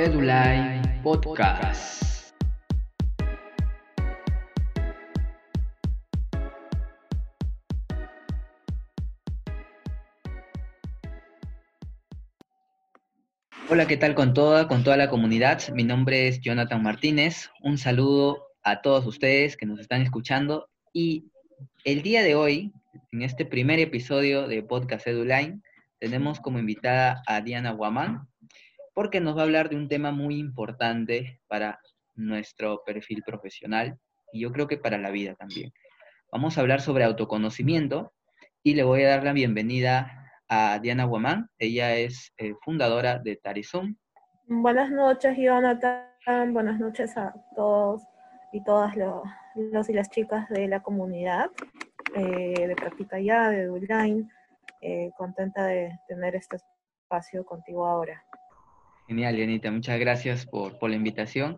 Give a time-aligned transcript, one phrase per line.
[0.00, 2.32] Edulai Podcast.
[13.68, 15.68] Hola, ¿qué tal con toda, con toda la comunidad?
[15.74, 17.50] Mi nombre es Jonathan Martínez.
[17.60, 20.70] Un saludo a todos ustedes que nos están escuchando.
[20.94, 21.26] Y
[21.84, 22.72] el día de hoy,
[23.12, 25.62] en este primer episodio de Podcast Eduline,
[25.98, 28.29] tenemos como invitada a Diana Guamán,
[29.00, 31.80] porque nos va a hablar de un tema muy importante para
[32.16, 33.98] nuestro perfil profesional
[34.30, 35.72] y yo creo que para la vida también.
[36.30, 38.12] Vamos a hablar sobre autoconocimiento
[38.62, 41.48] y le voy a dar la bienvenida a Diana Guamán.
[41.58, 43.96] Ella es eh, fundadora de Tarizum.
[44.44, 46.52] Buenas noches, Jonathan.
[46.52, 48.02] Buenas noches a todos
[48.52, 51.50] y todas los, y las chicas de la comunidad
[52.14, 54.28] eh, de Práctica Ya, de Online.
[54.82, 56.58] Eh, contenta de tener este
[57.02, 58.22] espacio contigo ahora.
[59.10, 61.56] Genial, Leonita, muchas gracias por, por, la invitación.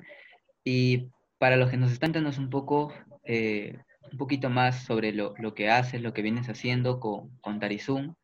[0.64, 2.94] Y para los que nos están dando un poco,
[3.24, 3.76] eh,
[4.10, 8.14] un poquito más sobre lo, lo, que haces, lo que vienes haciendo con, con Tarizum,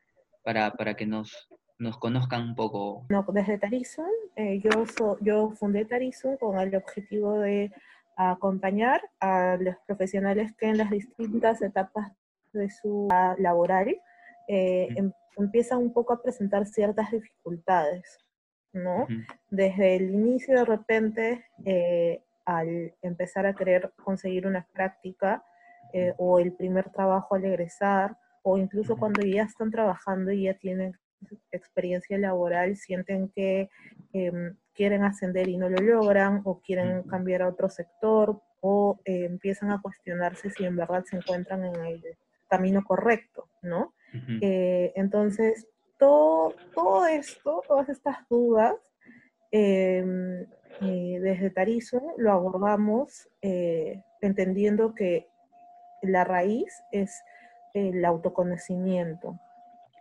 [0.42, 1.46] para, para que nos,
[1.78, 3.04] nos conozcan un poco.
[3.10, 4.86] No, desde Tarizum, eh, yo,
[5.20, 7.70] yo fundé Tarizum con el objetivo de
[8.16, 12.12] acompañar a los profesionales que en las distintas etapas
[12.54, 13.94] de su laboral
[14.48, 18.24] eh, em, empiezan un poco a presentar ciertas dificultades.
[18.72, 19.06] ¿No?
[19.50, 25.44] Desde el inicio de repente, eh, al empezar a querer conseguir una práctica
[25.92, 30.54] eh, o el primer trabajo al egresar, o incluso cuando ya están trabajando y ya
[30.54, 30.94] tienen
[31.50, 33.68] experiencia laboral, sienten que
[34.12, 39.24] em, quieren ascender y no lo logran, o quieren cambiar a otro sector, o eh,
[39.24, 42.02] empiezan a cuestionarse si en verdad se encuentran en el
[42.48, 43.92] camino correcto, ¿no?
[44.30, 45.66] entonces,
[45.98, 48.74] todo, todo esto, todas estas dudas,
[49.50, 50.46] em,
[50.80, 55.28] eh, desde Tarizo lo abordamos eh, entendiendo que
[56.02, 57.22] la raíz es
[57.74, 59.38] el autoconocimiento.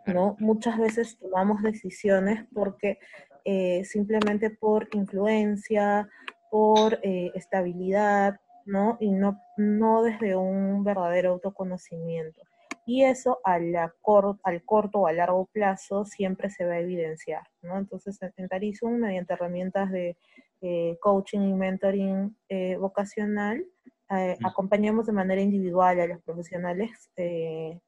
[0.05, 0.37] ¿no?
[0.39, 2.99] Muchas veces tomamos decisiones porque
[3.43, 6.07] eh, simplemente por influencia,
[6.49, 8.97] por estabilidad, ¿no?
[9.01, 12.46] Y no, no desde un verdadero autoconocimiento
[12.87, 17.43] y eso al corto o a largo plazo siempre se va a evidenciar.
[17.61, 17.77] ¿no?
[17.77, 20.15] Entonces, en Tarizum, mediante herramientas de
[20.61, 23.63] eh, coaching y mentoring eh, vocacional,
[24.09, 27.11] eh, acompañamos de manera individual a los profesionales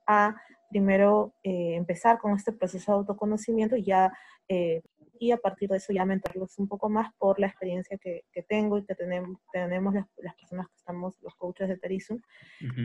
[0.05, 0.35] a
[0.69, 4.11] primero empezar con este proceso de autoconocimiento y ya
[5.19, 8.43] y a partir de eso ya mentorlos un poco más por la experiencia que, que
[8.43, 12.21] tengo y que tenemos, tenemos las, las, personas que estamos, los coaches de Tarizum,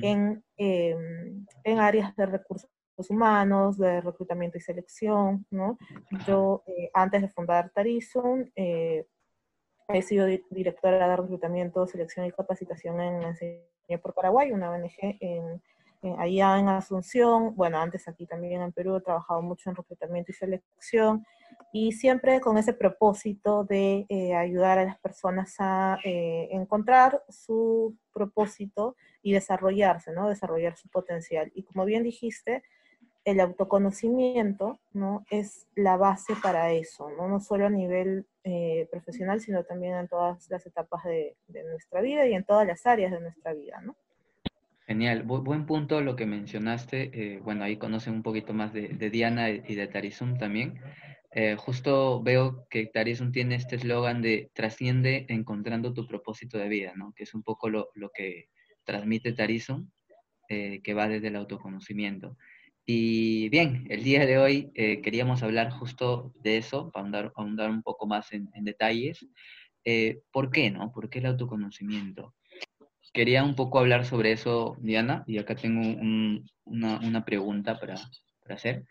[0.02, 2.68] en, em, en áreas de recursos
[3.08, 5.78] humanos, de reclutamiento y selección, ¿no?
[6.26, 9.06] Yo, eh, antes de fundar Tarizum, eh,
[9.88, 15.62] he sido directora de reclutamiento, selección y capacitación en Enseñé por Paraguay, una ONG en
[16.18, 20.34] allá en Asunción, bueno, antes aquí también en Perú he trabajado mucho en reclutamiento y
[20.34, 21.24] selección
[21.72, 27.96] y siempre con ese propósito de eh, ayudar a las personas a eh, encontrar su
[28.12, 30.28] propósito y desarrollarse, ¿no?
[30.28, 31.50] Desarrollar su potencial.
[31.54, 32.62] Y como bien dijiste,
[33.24, 35.24] el autoconocimiento, ¿no?
[35.30, 37.28] Es la base para eso, ¿no?
[37.28, 42.00] No solo a nivel eh, profesional, sino también en todas las etapas de, de nuestra
[42.00, 43.96] vida y en todas las áreas de nuestra vida, ¿no?
[44.86, 47.10] Genial, buen punto lo que mencionaste.
[47.14, 50.78] Eh, bueno, ahí conocen un poquito más de, Diana y de Tarizum también.
[51.34, 56.92] Eh, justo veo que Tarizum tiene este eslogan de trasciende encontrando tu propósito de vida,
[56.96, 57.12] ¿no?
[57.14, 58.48] Que es un poco lo, que
[58.84, 59.90] transmite Tarizum,
[60.48, 62.36] eh, que va desde el autoconocimiento.
[62.86, 68.06] Y bien, el día de hoy queríamos hablar justo de eso, para ahondar, un poco
[68.06, 69.26] más en, en detalles.
[70.30, 70.92] ¿Por qué, no?
[70.92, 72.34] ¿Por qué el autoconocimiento?
[73.14, 75.80] quería un poco hablar sobre eso, Diana, y acá tengo
[76.64, 77.94] una, pregunta para,
[78.50, 78.84] hacer.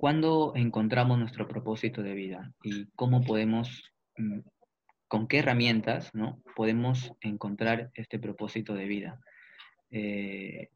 [0.00, 4.38] ¿Cuándo encontramos nuestro propósito de vida y cómo podemos, mm,
[5.08, 6.42] con qué herramientas, ¿no?
[6.56, 9.20] podemos encontrar este propósito de vida?
[9.90, 10.70] Eh,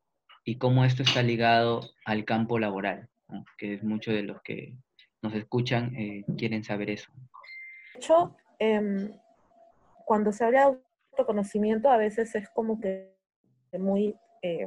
[0.44, 3.08] y cómo esto está ligado al campo laboral,
[3.56, 4.76] que es mucho de los que
[5.22, 7.10] nos escuchan eh, quieren saber eso.
[7.94, 9.10] De hecho, em,
[10.04, 10.64] cuando se habla
[11.12, 13.16] autoconocimiento a veces es como que
[13.72, 14.14] muy...
[14.42, 14.66] Eh,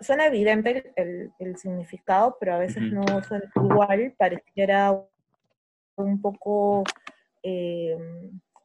[0.00, 4.98] suena evidente el, el, significado, pero a veces no suena igual, pareciera
[5.96, 6.84] un poco
[7.42, 7.96] eh,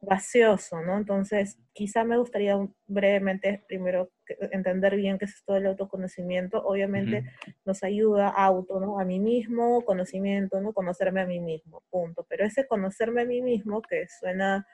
[0.02, 0.96] gaseoso, ¿no?
[0.98, 2.58] Entonces, quizá me gustaría
[2.88, 4.10] brevemente primero
[4.50, 6.62] entender bien qué es esto del autoconocimiento.
[6.64, 7.24] Obviamente
[7.64, 8.98] nos ayuda a auto, ¿no?
[8.98, 10.72] A mí mismo, conocimiento, ¿no?
[10.72, 12.26] Conocerme a mí mismo, punto.
[12.28, 14.66] Pero ese conocerme a mí mismo, que suena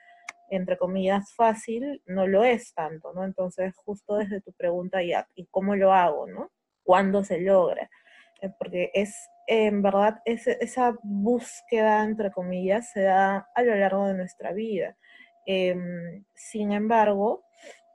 [0.50, 3.25] entre comillas, fácil, no lo es tanto, ¿no?
[3.25, 6.50] Entonces, justo desde tu pregunta, ya, ¿y cómo lo hago, no?
[6.83, 7.91] ¿Cuándo se logra?
[8.41, 14.15] Eh, porque es, en verdad, esa búsqueda, entre comillas, se da a lo largo de
[14.15, 14.97] nuestra vida.
[15.47, 17.44] Em, sin embargo,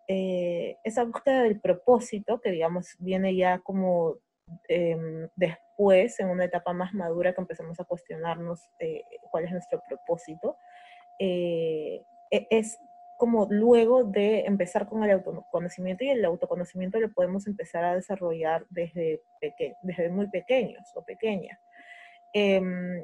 [0.07, 4.17] eh, esa búsqueda del propósito, que digamos viene ya como
[4.67, 9.81] em, después, en una etapa más madura, que empezamos a cuestionarnos eh, cuál es nuestro
[9.87, 10.57] propósito,
[11.19, 12.01] eh,
[12.49, 12.79] es
[13.17, 18.65] como luego de empezar con el autoconocimiento y el autoconocimiento lo podemos empezar a desarrollar
[18.69, 19.21] desde,
[19.81, 21.59] desde muy pequeños o pequeñas.
[22.33, 23.03] Em,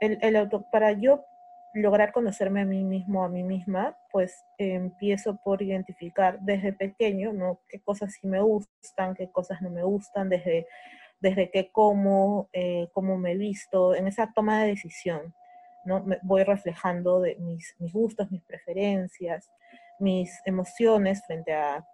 [0.00, 1.24] el, el auto, para yo
[1.72, 7.60] lograr conocerme a mí mismo, a mí misma, pues empiezo por identificar desde pequeño, ¿no?
[7.68, 10.66] Qué cosas sí me gustan, qué cosas no me gustan, desde,
[11.20, 15.34] desde qué como, eh, cómo me visto, en esa toma de decisión,
[15.84, 16.02] ¿no?
[16.04, 19.50] Me voy reflejando de mis, gustos, mis preferencias,
[19.98, 21.86] mis emociones frente a,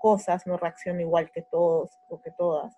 [0.00, 2.76] cosas, no reacciono igual que todos o que todas.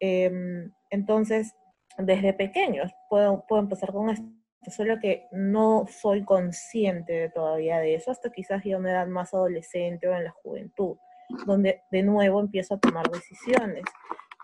[0.00, 1.54] Em, entonces,
[1.96, 4.28] desde pequeños puedo, puedo empezar con esto
[4.70, 10.08] solo que no soy consciente todavía de eso hasta quizás ya una edad más adolescente
[10.08, 10.96] o en la juventud,
[11.46, 13.84] donde de nuevo empiezo a tomar decisiones.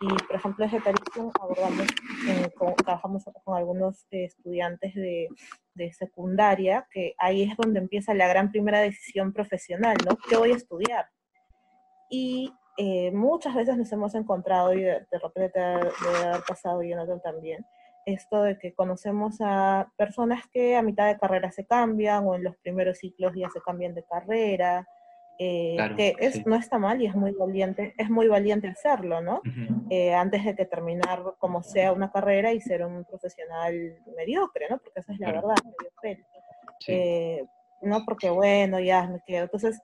[0.00, 1.87] Y, por ejemplo, desde Tarismo abordamos,
[2.85, 5.29] trabajamos con algunos estudiantes de,
[5.75, 10.17] de, secundaria, que ahí es donde empieza la gran primera decisión profesional, ¿no?
[10.29, 11.08] ¿Qué voy a estudiar?
[12.11, 17.64] Y eh, muchas veces nos hemos encontrado, y de, repente debe haber pasado Jonathan también,
[18.05, 22.44] esto de que conocemos a personas que a mitad de carrera se cambian o en
[22.44, 24.87] los primeros ciclos ya se cambian de carrera,
[25.38, 29.42] eh, que es, no está mal y es muy valiente, es muy valiente hacerlo, ¿no?
[29.90, 34.78] Eh, antes de que terminar como sea una carrera y ser un profesional mediocre, ¿no?
[34.78, 36.25] Porque esa es la verdad, mediocre.
[36.86, 37.44] Eh,
[37.82, 39.44] no porque, bueno, ya me quedo.
[39.44, 39.81] Entonces,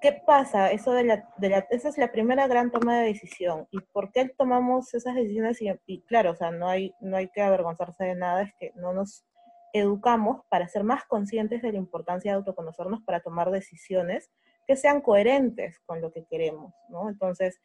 [0.00, 0.70] ¿qué pasa?
[0.70, 3.66] Eso de la, de la, esa es la primera gran toma de decisión.
[3.72, 5.58] ¿Y por qué tomamos esas decisiones?
[5.86, 8.92] Y, claro, o sea, no hay, no hay que avergonzarse de nada, es que no
[8.92, 9.24] nos
[9.72, 14.30] educamos para ser más conscientes de la importancia de autoconocernos para tomar decisiones
[14.66, 17.08] que sean coherentes con lo que queremos, ¿no?
[17.08, 17.60] Entonces,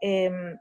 [0.00, 0.58] em,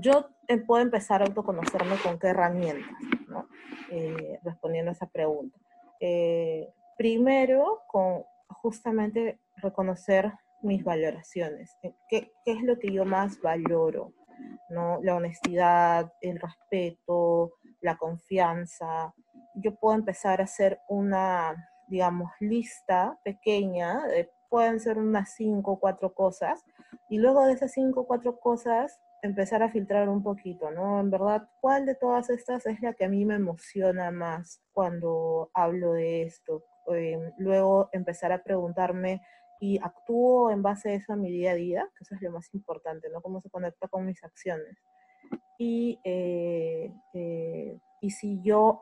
[0.00, 2.92] yo eh, puedo empezar a autoconocerme con qué herramientas,
[3.28, 3.48] ¿no?
[3.90, 5.58] Eh, respondiendo a esa pregunta.
[6.00, 10.32] Eh, primero, con justamente reconocer
[10.62, 11.76] mis valoraciones.
[11.82, 14.12] Eh, ¿Qué, ¿Qué, es lo que yo más valoro?
[14.70, 15.00] ¿No?
[15.02, 19.14] La honestidad, el respeto, la confianza.
[19.54, 24.02] Yo puedo empezar a hacer una, digamos, lista pequeña,
[24.48, 26.64] pueden ser unas cinco o cuatro cosas,
[27.08, 31.00] y luego de esas cinco o cuatro cosas empezar a filtrar un poquito, ¿no?
[31.00, 35.50] En verdad, ¿cuál de todas estas es la que a mí me emociona más cuando
[35.54, 36.64] hablo de esto?
[36.94, 39.20] Eh, luego empezar a preguntarme
[39.60, 42.30] y actúo en base a eso a mi día a día, que eso es lo
[42.30, 43.20] más importante, ¿no?
[43.20, 44.76] Cómo se conecta con mis acciones.
[45.58, 48.78] Y, eh, eh, y si yo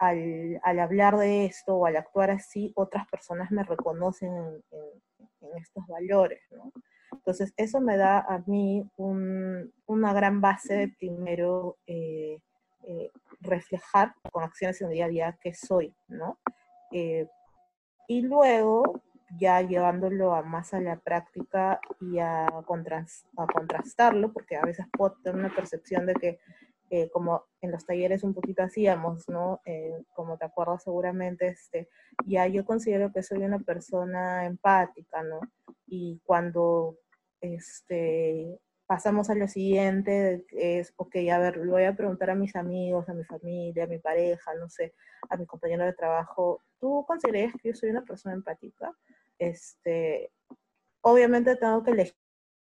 [0.00, 4.32] al, al, hablar de esto o al actuar así, otras personas me reconocen
[4.72, 6.40] en, estos valores.
[7.12, 11.76] Entonces, eso me da a mí un, una gran base de primero
[13.40, 16.38] reflejar con acciones en el día a día que soy, ¿no?
[16.92, 17.26] Eh,
[18.08, 19.02] y luego,
[19.38, 25.16] ya llevándolo a más a la práctica y a, a contrastarlo, porque a veces puedo
[25.22, 26.38] tener una percepción de que,
[26.90, 29.60] eh, como en los talleres un poquito hacíamos, ¿no?
[29.64, 31.88] Eh, como te acuerdas seguramente, este,
[32.26, 35.40] ya yo considero que soy una persona empática, ¿no?
[35.86, 36.98] Y cuando
[37.40, 42.56] este, pasamos a lo siguiente, es, ok, a ver, le voy a preguntar a mis
[42.56, 44.92] amigos, a mi familia, a mi pareja, no sé,
[45.28, 48.92] a mi compañero de trabajo, ¿tú consideras que yo soy una persona empática?
[49.38, 50.32] Este,
[51.02, 52.16] obviamente tengo que elegir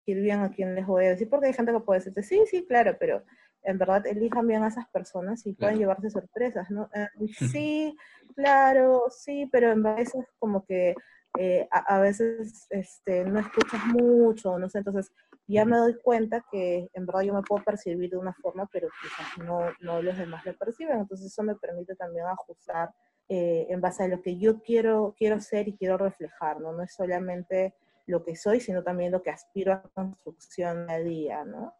[0.07, 2.65] bien a quién les voy a decir, porque hay gente que puede decirte, sí, sí,
[2.67, 3.23] claro, pero
[3.65, 6.89] en verdad elijan bien a esas personas y pueden llevarse sorpresas, ¿no?
[6.95, 7.09] Eh,
[7.51, 7.97] sí,
[8.35, 10.95] claro, sí, pero en veces como que
[11.39, 15.11] eh, a, a, veces este, no escuchas mucho, no sé, entonces
[15.47, 18.89] ya me doy cuenta que en verdad yo me puedo percibir de una forma, pero
[19.03, 20.99] quizás no, no los demás lo perciben.
[20.99, 22.91] Entonces eso me permite también ajustar
[23.29, 26.73] eh, en base a lo que yo quiero, quiero ser y quiero reflejar, ¿no?
[26.73, 27.75] No es solamente
[28.07, 31.75] lo que soy, sino también lo que aspiro a construcción a día, ¿no?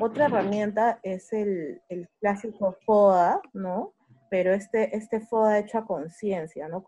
[0.00, 3.94] Otra herramienta es el, el, clásico FODA, ¿no?
[4.30, 6.84] Pero este, este FODA hecho a conciencia, ¿no?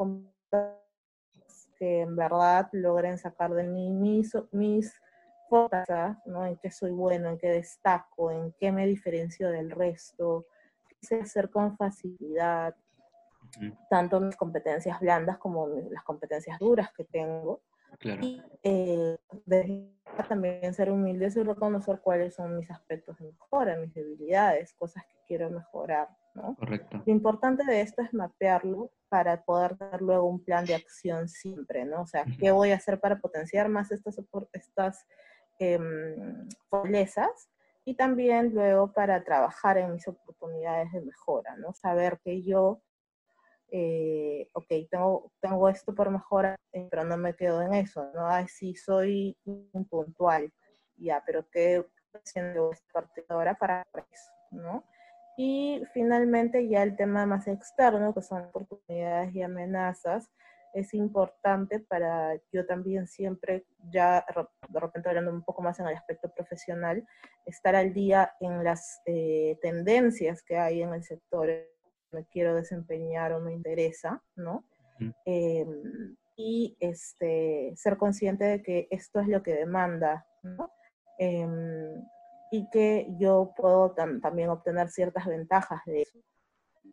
[1.78, 4.92] que en verdad logren sacar de mí mis, mis
[6.26, 6.46] ¿no?
[6.46, 10.46] En qué soy bueno, en qué destaco, en qué me diferencio del resto,
[10.88, 12.74] qué sé hacer con facilidad.
[13.88, 17.62] tanto mis competencias blandas como las competencias duras que tengo.
[18.02, 19.18] Y eh,
[20.28, 25.18] también ser humildes y reconocer cuáles son mis aspectos de mejora, mis debilidades, cosas que
[25.26, 26.08] quiero mejorar.
[26.34, 26.54] ¿no?
[26.56, 27.02] Correcto.
[27.04, 31.84] Lo importante de esto es mapearlo para poder dar luego un plan de acción siempre,
[31.84, 32.02] ¿no?
[32.02, 34.20] O sea, ¿qué voy a hacer para potenciar más estas,
[34.52, 35.04] estas
[35.58, 37.50] em, fortalezas?
[37.84, 41.72] Y también luego para trabajar en mis oportunidades de mejora, ¿no?
[41.72, 42.80] Saber que yo
[43.70, 48.26] eh, ok, tengo, tengo esto por mejorar, eh, pero no me quedo en eso, ¿no?
[48.26, 49.36] Ay, sí, soy
[49.88, 50.52] puntual,
[50.96, 54.84] ya, pero ¿qué haciendo esta parte ahora para eso, ¿no?
[55.36, 60.28] Y finalmente ya el tema más externo, que son oportunidades y amenazas,
[60.74, 64.24] es importante para yo también siempre, ya
[64.68, 67.06] de repente hablando un poco más en el aspecto profesional,
[67.46, 71.48] estar al día en las eh, tendencias que hay en el sector
[72.12, 74.64] me quiero desempeñar o me interesa, ¿no?
[75.24, 80.70] Em, y este, ser consciente de que esto es lo que demanda, ¿no?
[81.18, 82.02] Em,
[82.50, 86.18] y que yo puedo también obtener ciertas ventajas de eso.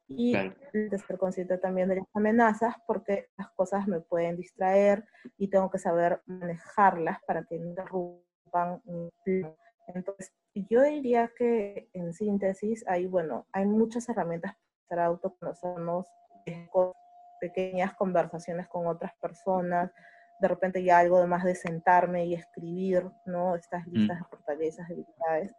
[0.09, 0.33] Y
[0.71, 5.05] de ser consciente también de las amenazas, porque las cosas me pueden distraer
[5.38, 9.55] y tengo que saber manejarlas para que no interrumpan mi plan.
[9.88, 14.55] Entonces, yo diría que en síntesis hay, bueno, hay muchas herramientas
[14.88, 16.08] para autoconocernos,
[17.39, 19.91] pequeñas conversaciones con otras personas,
[20.39, 23.56] de repente ya algo de más de sentarme y escribir, ¿no?
[23.56, 23.91] Estas mm.
[23.91, 25.56] listas de fortalezas, debilidades,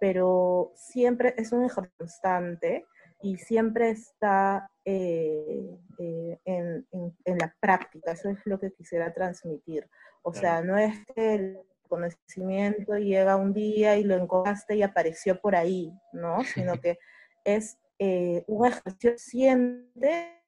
[0.00, 2.86] pero siempre es un ejercicio constante
[3.22, 9.88] y siempre está eh, eh, en, en, la práctica, eso es lo que quisiera transmitir.
[10.22, 15.40] O sea, no es que el conocimiento llega un día y lo encontraste y apareció
[15.40, 16.38] por ahí, ¿no?
[16.66, 16.98] Sino que
[17.44, 20.42] es eh, un ejercicio siente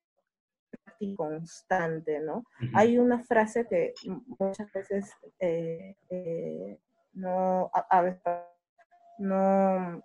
[0.98, 2.44] y constante, ¿no?
[2.74, 3.94] Hay una frase que
[4.40, 6.80] muchas veces eh, eh,
[7.12, 8.22] no, a, veces
[9.18, 10.02] no,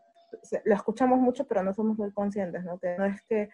[0.64, 2.78] lo escuchamos mucho, pero no somos muy conscientes, ¿no?
[2.78, 3.50] Que no es que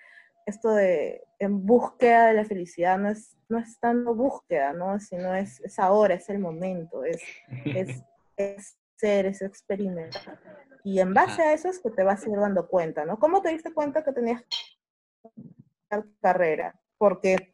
[0.45, 4.99] esto de en búsqueda de la felicidad no es, no es tanto búsqueda, ¿no?
[4.99, 7.23] Sino es, es ahora, es el momento, es,
[7.63, 8.03] es,
[8.35, 10.39] es ser, es experimentar.
[10.83, 13.17] Y en base a eso es que te vas a ir dando cuenta, ¿no?
[13.17, 14.43] ¿Cómo te diste cuenta que tenías
[16.21, 16.79] carrera?
[16.97, 17.53] Porque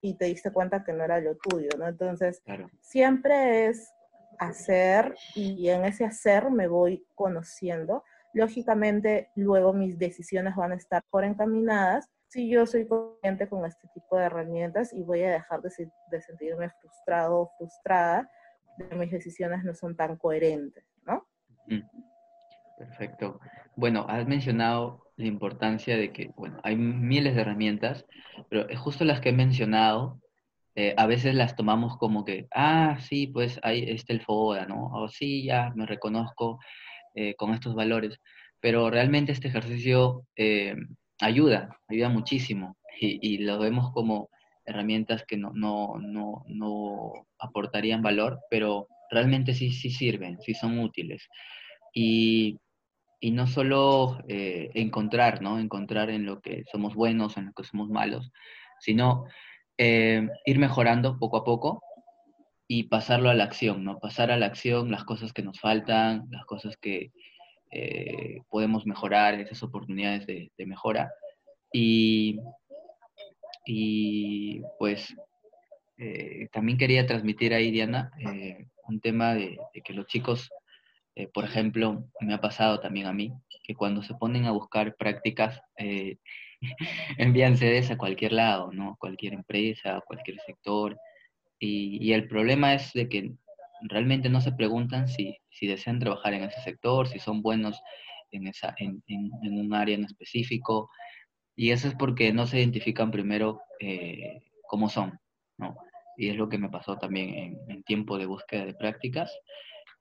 [0.00, 1.88] y te diste cuenta que no era lo tuyo, ¿no?
[1.88, 2.42] Entonces,
[2.80, 3.92] siempre es
[4.38, 8.04] hacer y en ese hacer me voy conociendo.
[8.32, 13.86] Lógicamente, luego mis decisiones van a estar por encaminadas si yo soy consciente con este
[13.94, 15.70] tipo de herramientas y voy a dejar de,
[16.10, 18.28] de sentirme frustrado o frustrada
[18.78, 21.26] de mis decisiones no son tan coherentes, ¿no?
[22.78, 23.40] Perfecto.
[23.76, 28.04] Bueno, has mencionado la importancia de que, bueno, hay miles de herramientas,
[28.48, 30.20] pero justo las que he mencionado,
[30.76, 34.86] eh, a veces las tomamos como que, ah, sí, pues ahí está el FODA, ¿no?
[34.92, 36.58] O sí, ya me reconozco
[37.14, 38.18] eh, con estos valores,
[38.60, 40.74] pero realmente este ejercicio eh,
[41.20, 44.30] ayuda, ayuda muchísimo y, y, lo vemos como
[44.66, 50.78] herramientas que no, no, no, no aportarían valor, pero realmente sí, sí sirven, sí son
[50.78, 51.28] útiles.
[51.92, 52.58] Y
[53.24, 55.58] y no solo eh, encontrar, ¿no?
[55.58, 58.30] Encontrar en lo que somos buenos, en lo que somos malos,
[58.80, 59.24] sino
[59.78, 61.82] eh, ir mejorando poco a poco
[62.68, 63.98] y pasarlo a la acción, ¿no?
[63.98, 67.12] Pasar a la acción las cosas que nos faltan, las cosas que
[67.70, 71.10] eh, podemos mejorar, esas oportunidades de, mejora.
[71.72, 72.38] Y,
[73.64, 75.14] y pues
[76.52, 78.10] también quería transmitir ahí, Diana,
[78.88, 80.50] un tema de, que los chicos
[81.16, 84.96] eh, por ejemplo, me ha pasado también a mí que cuando se ponen a buscar
[84.96, 86.18] prácticas, eh,
[87.18, 88.96] envían CDs a cualquier lado, ¿no?
[88.98, 90.98] Cualquier empresa, cualquier sector.
[91.58, 93.32] Y, el problema es de que
[93.88, 97.80] realmente no se preguntan si, si, desean trabajar en ese sector, si son buenos
[98.32, 100.90] en, esa, en, en, un área en específico.
[101.56, 105.18] Y eso es porque no se identifican primero eh, cómo son,
[105.58, 105.76] ¿no?
[106.16, 109.32] Y es lo que me pasó también en, tiempo de búsqueda de prácticas.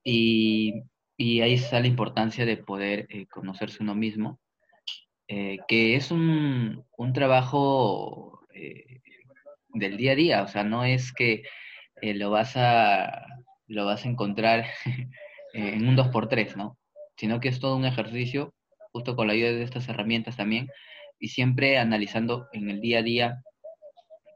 [0.03, 0.83] Y
[1.17, 4.39] y ahí está la importancia de poder eh, conocerse uno mismo,
[5.27, 9.01] eh, que es un, trabajo eh,
[9.69, 11.43] del día a día, o sea, no es que
[12.01, 13.25] lo, vas a,
[13.67, 14.65] lo vas a encontrar
[15.53, 16.77] en un 2x3, ¿no?
[17.17, 18.53] Sino que es todo un ejercicio,
[18.91, 20.69] justo con la ayuda de estas herramientas también,
[21.23, 23.43] y siempre analizando en el día a día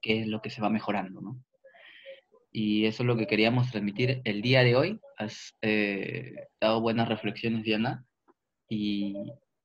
[0.02, 1.44] qué es lo que se va mejorando, ¿no?
[2.50, 5.00] Y eso es lo que queríamos transmitir el día de hoy.
[5.18, 8.06] Has eh, dado buenas reflexiones, Diana.
[8.70, 9.16] Y,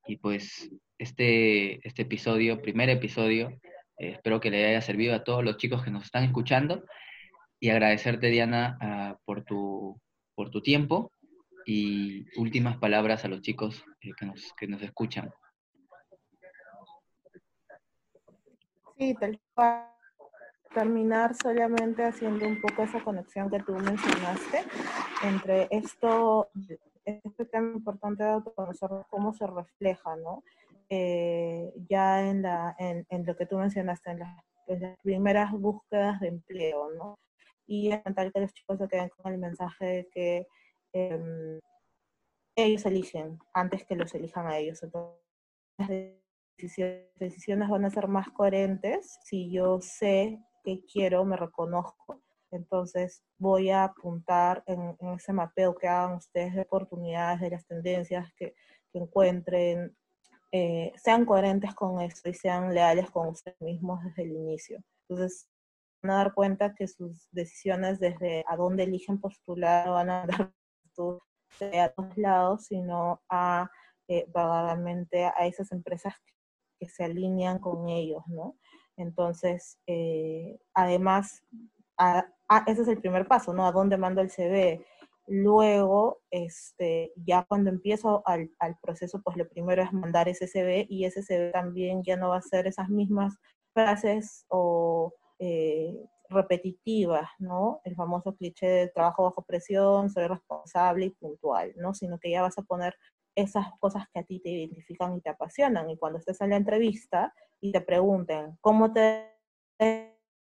[0.08, 3.60] y, pues este, este episodio, primer episodio,
[3.98, 6.84] Eh, espero que le haya servido a todos los chicos que nos están escuchando
[7.60, 10.00] y agradecerte, Diana, ah, por, tu,
[10.34, 11.12] por tu tiempo
[11.66, 15.30] y últimas palabras a los chicos eh, que, nos, que nos escuchan.
[18.96, 19.40] Sí, tal
[20.74, 24.64] terminar solamente haciendo un poco esa conexión que tú mencionaste
[25.22, 26.50] entre esto,
[27.04, 28.40] este tema importante de
[29.10, 30.42] cómo se refleja, ¿no?
[30.88, 34.44] Eh, ya en, la, en, en, lo que tú mencionaste, en las,
[35.02, 37.18] primeras búsquedas de empleo, ¿no?
[37.66, 40.46] Y es tal que los chicos se queden con el mensaje de que
[40.92, 41.60] em,
[42.56, 44.82] ellos eligen antes que los elijan a ellos.
[44.82, 46.21] Entonces,
[47.18, 52.22] decisiones van a ser más coherentes si yo sé que quiero, me reconozco.
[52.50, 58.32] Entonces voy a apuntar en, ese mapeo que hagan ustedes de oportunidades, de las tendencias
[58.36, 58.54] que,
[58.94, 59.96] encuentren,
[60.52, 64.84] eh, sean coherentes con eso y sean leales con ustedes mismos desde el inicio.
[65.08, 65.48] Entonces
[66.02, 70.52] van a dar cuenta que sus decisiones desde a dónde eligen postular van a dar
[71.80, 73.70] a todos lados, sino a
[74.08, 76.34] eh, a esas empresas que,
[76.88, 78.56] se alinean con ellos, ¿no?
[78.96, 81.42] Entonces, eh, además,
[82.66, 83.66] ese es el primer paso, ¿no?
[83.66, 84.84] ¿A dónde mando el CV?
[85.26, 88.50] Luego, este, ya cuando empiezo al,
[88.82, 92.38] proceso, pues lo primero es mandar ese CV y ese CV también ya no va
[92.38, 93.36] a ser esas mismas
[93.72, 95.96] frases o eh,
[96.28, 97.80] repetitivas, ¿no?
[97.84, 101.94] El famoso cliché de trabajo bajo presión, soy responsable y puntual, ¿no?
[101.94, 102.94] Sino que ya vas a poner
[103.34, 105.90] esas cosas que a ti te identifican y te apasionan.
[105.90, 109.28] Y cuando estés en la entrevista y te pregunten cómo te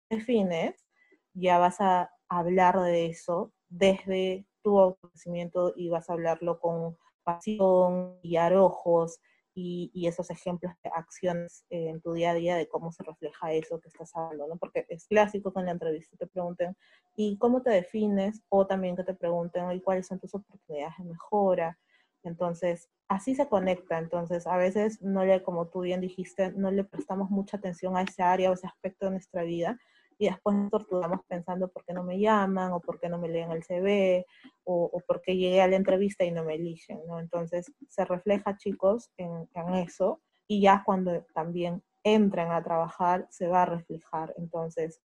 [0.09, 0.87] defines,
[1.35, 8.19] ya vas a hablar de eso desde tu autoconocimiento y vas a hablarlo con pasión
[8.23, 9.21] y arrojos
[9.55, 13.53] y, y, esos ejemplos de acciones en tu día a día de cómo se refleja
[13.53, 14.57] eso que estás hablando.
[14.57, 16.77] Porque es clásico que en la entrevista te pregunten,
[17.17, 18.43] ¿y cómo te defines?
[18.49, 21.79] O también que te pregunten, ¿y cuáles son tus oportunidades de mejora?
[22.23, 23.99] Entonces, así se conecta.
[23.99, 28.03] Entonces, a veces no le, como tú bien dijiste, no le prestamos mucha atención a
[28.03, 29.79] ese área o ese aspecto de nuestra vida
[30.21, 33.31] y después nos torturamos pensando por qué no me llaman o por qué no me
[33.31, 34.27] leen el CV
[34.65, 37.19] o, o por qué llegué a la entrevista y no me eligen, ¿no?
[37.19, 43.63] Entonces, se refleja, chicos, en, eso y ya cuando también entren a trabajar se va
[43.63, 44.35] a reflejar.
[44.37, 45.01] Entonces,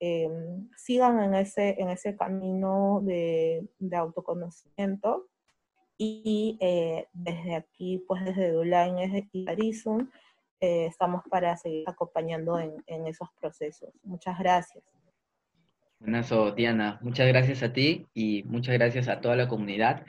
[0.00, 5.26] em, sigan en ese, en ese camino de, de autoconocimiento
[5.98, 10.10] y eh, desde aquí, pues desde Dulain y Arizon,
[10.60, 13.90] eh, estamos para seguir acompañando en, en, esos procesos.
[14.02, 14.82] Muchas gracias.
[15.98, 16.98] Buenazo, Diana.
[17.02, 20.04] Muchas gracias a ti y muchas gracias a toda la comunidad.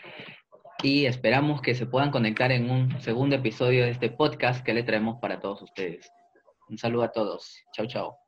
[0.84, 4.84] Y esperamos que se puedan conectar en un segundo episodio de este podcast que le
[4.84, 6.12] traemos para todos ustedes.
[6.69, 7.63] Un saludo a todos.
[7.73, 8.27] Chao, chao.